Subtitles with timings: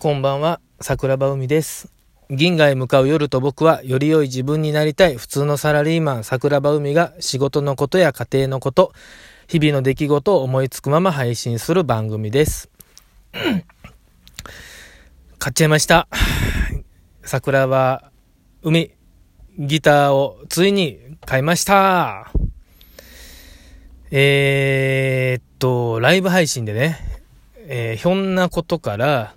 [0.00, 1.92] こんばんは、桜庭海です。
[2.30, 8.92] 銀河へ向かう夜と僕は、より良い自分になりたい普通のサラリーマン、桜庭海が仕事のことや家庭のこと、
[9.48, 12.70] 日々の出来事を思いつくまま配信する番組です。
[15.40, 16.06] 買っちゃいました。
[17.24, 18.12] 桜庭
[18.62, 18.92] 海、
[19.58, 22.30] ギターをついに買いました。
[24.12, 27.00] えー、っと、ライブ配信でね、
[27.66, 29.34] えーひょんなことから、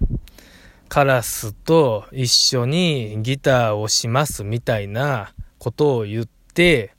[0.91, 6.93] カラスと一緒にギターをしますみたいなことを言って、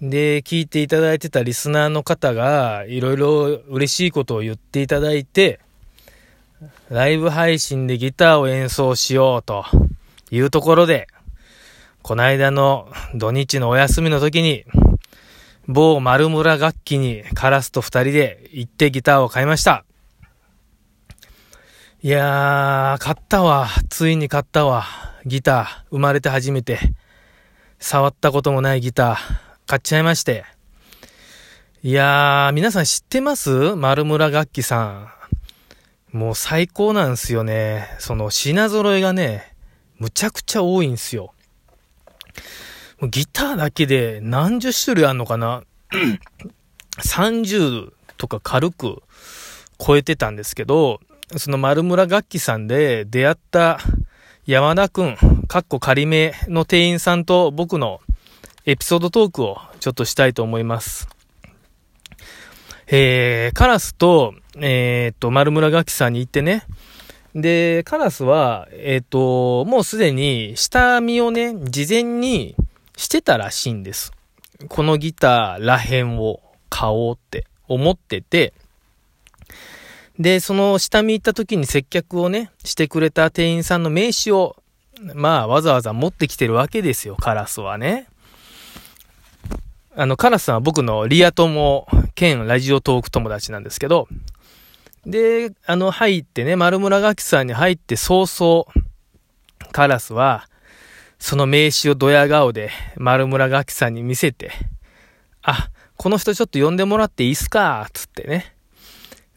[0.00, 5.58] で、聞いていただいてたリスナーの方が、いろいろ嬉しいことを言っていただいて、
[6.90, 9.64] ライブ配信でギターを演奏しようと
[10.30, 11.08] いうところで、
[12.02, 14.64] この間の土日のお休みの時に、
[15.66, 19.84] 某丸村楽器にカラスと二人で行ってギターを買いました。
[22.00, 23.66] いやー、買ったわ。
[23.90, 24.84] ついに買ったわ。
[25.26, 25.66] ギター。
[25.90, 26.78] 生まれて初めて。
[27.80, 29.16] 触ったこともないギター。
[29.66, 30.44] 買っちゃいまして。
[31.82, 33.74] いやー、皆さん知ってます？
[33.74, 35.10] 丸村楽器さ
[36.12, 36.16] ん。
[36.16, 37.88] もう最高なんすよね。
[37.98, 39.52] その品揃えがね、
[39.98, 41.34] むちゃくちゃ多いんすよ。
[43.10, 45.64] ギターだけで何十種類あんのかな
[47.02, 49.02] ?30 とか軽く
[49.80, 51.00] 超えてたんですけど、
[51.36, 53.78] その丸村楽器さんで出会った
[54.46, 58.00] 山田くん、かっこ仮名の店員さんと僕の
[58.64, 61.06] エピソードトークをちょっとしたいと思います。
[62.86, 66.64] えー、カラスと、えー、っと、丸村楽器さんに行ってね、
[67.34, 72.56] で、カラスは、え、っと、もうすでに下見をね、事前に
[72.96, 74.12] してたらしいんです。
[74.68, 76.40] このギターらへんを
[76.70, 78.54] 買おうって思ってて、
[80.18, 84.56] で、その下見行った時に接客をね、してくれた店員さんの名刺を、
[85.14, 88.08] まあ、わざわざ持ってきてるわけですよ、カラスはね。
[89.94, 91.86] あの、カラスさんは僕のリア友
[92.16, 94.08] 兼ラジオトーク友達なんですけど、
[95.06, 98.64] で、あの、入ってね、丸村楽器さんに入って早々、
[99.70, 100.48] カラスは、
[101.20, 104.50] その名刺をドヤ顔で丸村楽器さんに見せて、
[105.42, 107.88] あ、この人ちょっと呼んでもらっていいっすか？
[107.92, 108.54] つってね。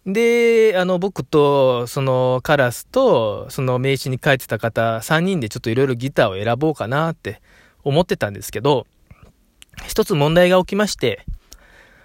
[0.06, 7.42] で、あの、僕と、その、カラスと、その名刺に書いてた方、3人でちょっといろいろギターを選ぼうかなって
[7.84, 8.88] 思ってたんですけど、
[9.86, 11.26] 一つ問題が起きまして、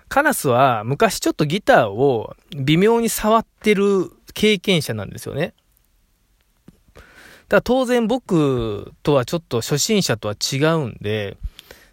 [0.08, 5.54] カラスは昔ちょっとギターを微妙に触ってる経験者なんですよね。
[6.94, 7.06] だか
[7.48, 11.38] ら当然僕とはちょっと初心者とは違うんで、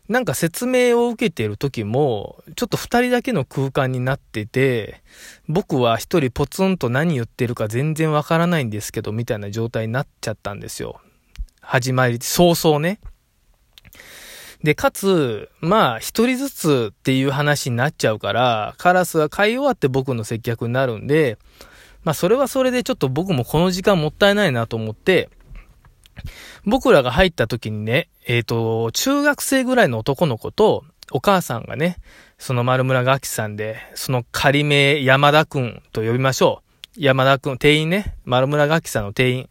[0.09, 5.01] なんか説明を受けている時も、ちょっと二人だけの空間になってて、
[5.47, 10.99] 僕は一人ポツンと何言ってるか全然わからないんですけど、みたいな状態になっちゃったんですよ。
[11.61, 12.99] 始まり、早々ね。
[14.61, 21.37] で、かつ、まあ、一人ずつっていう話になっちゃうから、カラスが買い終わって僕の接客になるんで、
[22.03, 25.29] まあ、それはそれでちょっと僕もこの時間もったいないなと思って、
[26.65, 31.97] 僕らが入った時にね、えっ、と、中学生ぐらいの男の子と、お母さんがね、
[32.37, 36.61] その丸村楽器さんで、その仮名山田くんと呼びましょ
[36.97, 37.01] う。
[37.01, 39.49] 山田くん、店員ね、丸村楽器さんの店員。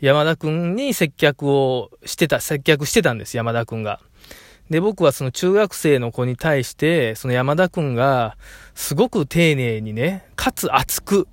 [0.00, 4.00] 山田くんに接客をしてた、接客してたんです、山田くんが。
[4.70, 8.36] で、僕はその中学生の子に対して、その山田くんが、
[8.74, 11.28] すごく丁寧にね、かつ熱く、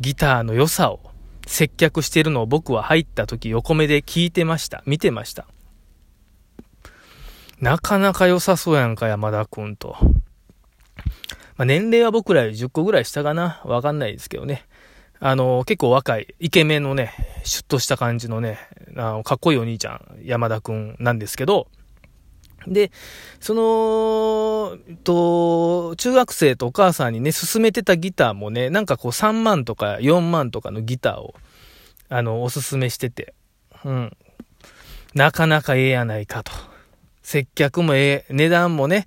[0.00, 1.00] ギターの良さを
[1.48, 4.82] 接客してるのを僕は入った時横目で聞いてました。
[4.86, 5.46] 見てました。
[7.60, 9.96] なかなか良さそうやんか、山田くんと。
[11.56, 14.66] まあ、年齢は僕らより10個ぐらい下かなわかんないですけどね。
[15.20, 17.12] あの、結構若い、イケメンのね、
[17.44, 18.58] シュッとした感じのね、
[18.94, 21.66] あのかっこいいお兄ちゃん、山田くんなんですけど、
[22.72, 22.90] で、
[23.40, 31.34] その、と、中学生とお母さんにね、勧めてたギターもね、なんかこう3万とか4万とかのギターを、
[32.08, 33.34] あの、おすすめしてて、
[33.84, 34.16] うん。
[35.14, 36.52] なかなかええやないかと。
[37.22, 39.06] 接客もええ、値段もね、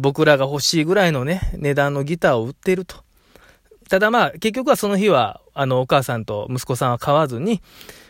[0.00, 2.96] 僕らが欲しいぐらいのね、値段のギターを売ってると。
[3.88, 7.60] ただまあ、結局はその日は、あの、お母さんと息子さんは買わずに、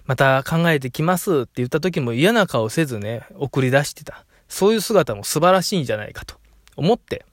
[0.05, 4.25] また考えてきますって言った時も嫌な顔せずね、送り出してた。
[4.50, 6.37] そういう姿も素晴らしいんじゃないかと
[6.76, 7.25] 思って。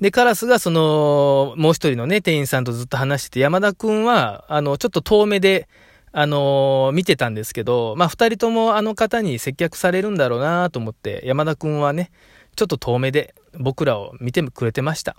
[0.00, 5.68] で、カラスがその、もう一人のね、店員さんとずっと話してて、山田くんは、あの、ちょっと遠目で、
[6.10, 12.10] あの見てたんですけど、まあ、二人ともあの方に接客されるんだろうなと思って、山田くんはね、
[12.56, 15.16] ちょっと遠目で僕らを見てくれてました。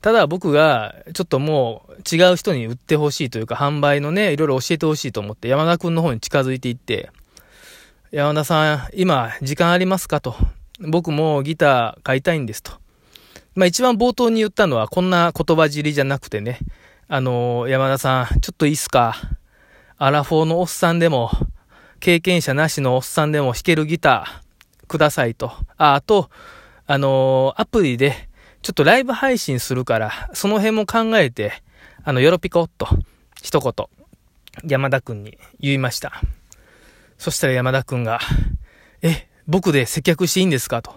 [0.00, 7.10] ただ僕が、ちょっともう違う人に売ってほしいというか、販売のね、いろいろ教えてほしいと思って、山田くんの方に近づいていって、
[8.12, 10.34] 山田さん、今、時間ありますかと。
[10.80, 12.72] 僕もギター買いたいんですと。
[13.54, 16.58] まあ一番冒頭に言ったのは、こんな言葉尻じゃなくてね、
[17.06, 19.14] あのー、山田さん、ちょっといいっすか？
[19.96, 21.30] アラフォーのおっさんでも、
[22.00, 25.52] 経験者なしのおっさんでも弾けるギターくださいと。
[25.76, 26.30] あ、あと、
[26.88, 28.28] あのー、アプリで、
[28.62, 31.62] ちょっとライブ配信するから、その辺も考えて、
[32.02, 32.88] あの、よろぴこっと、
[33.40, 33.86] 一言、
[34.68, 36.20] 山田くんに言いました。
[37.20, 38.18] そしたら山田くんが、
[39.02, 40.80] え、僕で接客していいんですか？
[40.80, 40.94] と。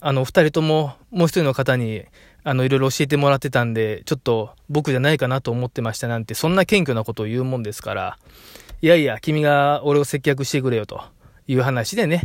[0.00, 2.02] あの、二人とも、もう一人の方に、
[2.42, 8.18] あの、いろいろ教えてもらってたんで、ちょっと僕じゃないかなと思ってましたなんて、そんな謙虚なことを言うもんですから、
[8.82, 11.04] いやいや、君が俺を接客してくれよと
[11.46, 12.22] いう話でね、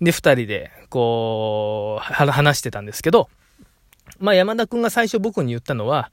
[0.00, 3.28] で、二人で、こう、話してたんですけど、
[4.18, 6.10] まあ山田くんが最初僕に言ったのは、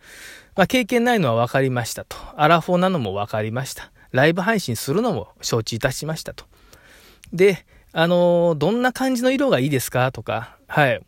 [0.57, 2.17] まあ経験ないのは分かりましたと。
[2.35, 3.89] アラフォーなのも分かりました。
[4.11, 6.45] ライブ配信するのも承知いたしましたと。
[7.33, 11.01] で、あのー、どんな感じの色がいいですかとか、はい。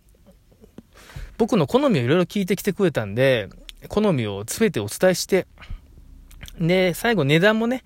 [1.38, 3.50] 僕の好みをいろいろ聞いてきてくれたんで、
[3.90, 5.48] 好みを全てお伝えして、
[6.60, 7.84] で、最後値段もね、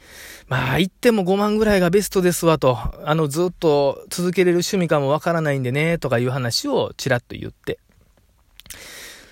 [0.47, 7.79] まあ言っても5万ぐらいがベストですわと、あのずっと続けれる趣味かもわからないんでね、とかいう話をちらっと言って、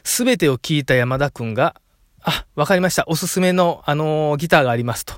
[0.03, 1.75] すべてを聞いた山田くんが、
[2.21, 3.03] あ、わかりました。
[3.07, 5.15] おすすめの、あのー、ギターがありますと。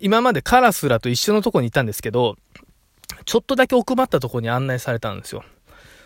[0.00, 2.36] 今までカラスラと一緒のとこにいたんですけど、
[3.24, 5.44] ちょっとだけ奥まったとこに案内されたんですよ。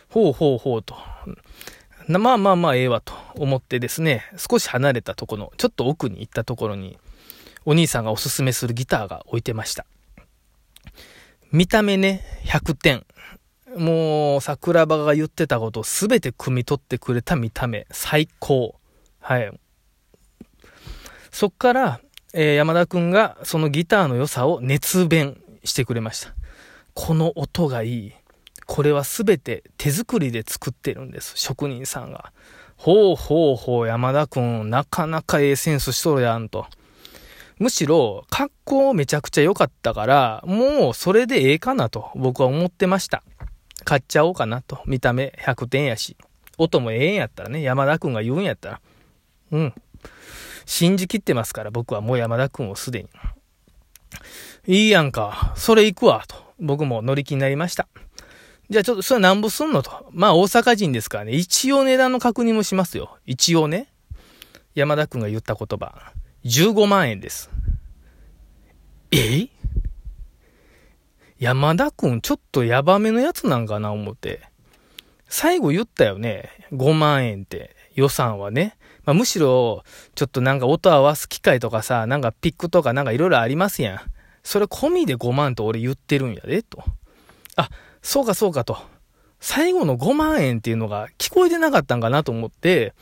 [0.09, 0.97] ほうほうほうと。
[2.09, 6.99] まあまあまあええわと思ってですね、少し離れたとこの、ちょっと奥に行ったところに、
[7.65, 9.87] お兄さんがおすすめするギターが置いてました。
[11.50, 13.06] 見た目ね、100点。
[13.77, 17.87] もう、桜庭が言ってたことを全て汲み取ってくれた見た目。
[17.91, 18.77] 最高。
[19.21, 19.53] はい。
[21.33, 22.00] そっから、
[22.38, 26.35] えー、山田くんがそのギターの良さを熱弁してくれました。
[26.93, 28.12] この音がいい。
[28.67, 31.33] これは全て手作りで作ってるんです。
[31.37, 32.35] 職人さんが。
[32.77, 36.67] ほうほうほう、山田くん、なかなかええセンスしとるやんと。
[37.59, 43.23] むしろ、格好めちゃくちゃ良かったから、もうそれでええかなと僕は思ってました。
[43.85, 44.83] 買っちゃおうかなと。
[44.85, 46.19] 見た目100点やし。
[46.59, 48.81] 音もええんやったらね、山田くんが言うんやったら。
[49.53, 49.75] うん。
[50.66, 53.08] 信じきってますから、僕はもう山田くんをすでに。
[54.66, 55.54] いいやんか。
[55.56, 56.36] それ行くわ、と。
[56.58, 57.88] 僕も乗り気になりました。
[58.68, 60.10] じゃあちょっと、それなんぼすんのと。
[60.10, 63.16] まあ大阪人ですからね、一応値段の確認もしますよ。
[63.24, 63.88] 一応ね。
[64.74, 66.12] 山田くんが言った言葉。
[66.44, 67.48] 15万円です。
[69.12, 69.48] え
[71.38, 74.42] 山田くんちょっとヤバめのやつなんかな思って。
[75.28, 76.50] 最後言ったよね。
[76.72, 78.75] 5万円って予算はね。
[79.06, 84.00] まあ、むしろ、ちょっとなんか音合わす機械とかさ、なんかピックとかなんかいろいろありますやん。
[84.43, 86.85] それ込みで5万と俺言ってるんやで、と。
[87.56, 87.70] あ、
[88.03, 88.76] そうかそうかと。
[89.41, 92.93] 最後の5万円っていうのが聞こえてなかったんかなと思って、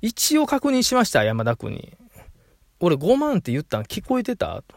[0.00, 1.92] 一応確認しました、山田くんに。
[2.80, 4.62] 俺5万って言ったん聞こえてた？
[4.66, 4.76] と。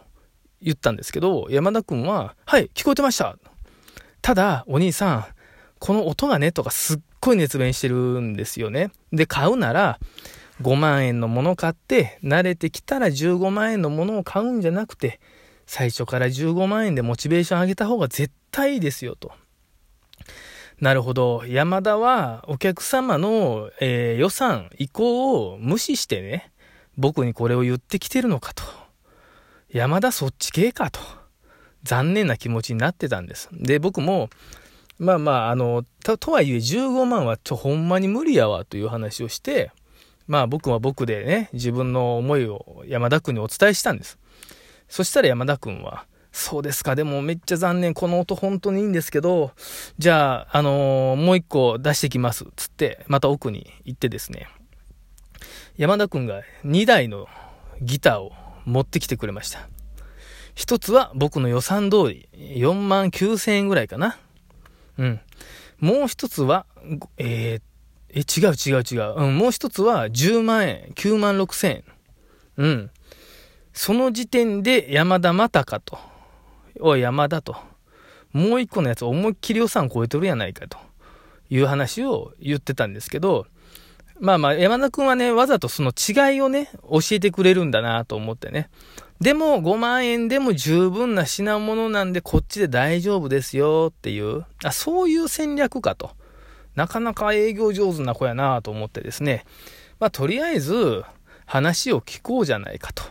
[0.63, 3.36] 言ったんですけど、山田くんは、はい、聞こえてました。
[4.22, 5.25] ただ、お兄さん、
[5.80, 8.92] この音がね、とかすっごい熱弁してるんですよね。
[9.12, 10.00] で、買うなら、
[10.62, 15.20] 5万円のもの買って、慣れてきたら15万円のものを買うんじゃなくて、
[15.65, 19.32] 最初から15万円でモチベーション上げた方が絶対いいですよ、と。
[20.80, 21.44] なるほど。
[21.46, 26.51] 山田はお客様の、えー、予算、意向を無視してね、
[26.98, 28.63] 僕にこれを言ってきてるのかと。
[29.70, 31.00] 山田そっち系かと。
[31.84, 33.50] 残念な気持ちになってたんです。
[33.53, 34.30] で、僕も、
[35.00, 39.72] まあまあ、あの、とはいえ15万はちょ、ほんまに無理やわという話をして、
[40.31, 44.17] まあ僕は僕でね、自分の思いを山田君にお伝えしたんです。
[44.88, 49.51] そしたら山田君は、そうですか、でもめっちゃ残念、この音本当にいいんですけど、
[49.97, 54.47] じゃあ、あのー、もう一個出してきます、つって、また奥に行ってですね、
[55.75, 57.27] 山田君が2台の
[57.81, 58.31] ギターを
[58.63, 59.67] 持ってきてくれました。
[60.55, 64.17] 一つは僕の予算通り、4万9千円ぐらいかな。
[64.97, 65.19] うん。
[65.81, 66.65] もう一つは、
[67.17, 67.61] えー、
[68.13, 69.13] え、違う違う違う。
[69.15, 71.84] うん、もう一つは10万円、9万6千円。
[72.58, 72.91] うん。
[73.74, 75.98] その時点で山田またかと。
[76.80, 77.56] おい、山田と。
[78.34, 80.77] もう一個のやつ思いっきり予算超えとるやないかと
[81.50, 83.46] いう話を言ってたんですけど、
[84.20, 88.70] まあまあ、山田くんはね、わざとその違いをね、教えてくれるんだなと思ってね。
[89.20, 96.12] でも、5万円でも十分な品物なんで、こっちで大丈夫ですよっていう、あ、そういう戦略かと。
[96.75, 99.46] なかなか営業上手な子やなと思ってですね。
[100.00, 101.04] まあ、とりあえず、
[101.46, 103.04] 話を聞こうじゃないかと、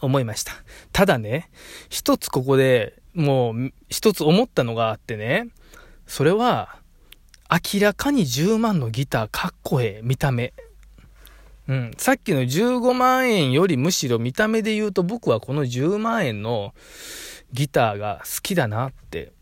[0.00, 0.52] 思いました。
[0.92, 1.50] ただね、
[1.90, 5.48] 一つここでもう、一つ思ったのがあってね、
[6.06, 6.78] それは、
[7.50, 10.52] 明らかに10万のギターかっこええ、見た目。
[11.68, 11.90] うん。
[11.96, 16.74] さっきの15万円よりむしろ見た目で言うと僕はこの10万円の
[17.52, 19.32] ギターが好きだなって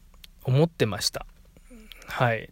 [0.45, 1.27] 思ってました。
[2.07, 2.51] はい。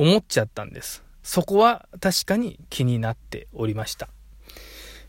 [0.00, 1.04] 思っちゃったんです。
[1.22, 4.08] そこは確かに気になっておりました。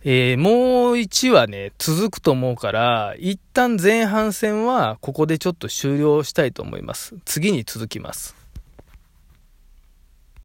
[0.03, 7.15] えー、もう1話ね、続くと思うから、一旦前半戦はここでちょっと終了したいと思います。
[7.23, 8.40] 次に続きます。